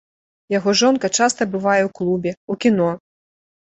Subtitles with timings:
[0.53, 2.95] Яго жонка часта бывае ў клубе, у кіно.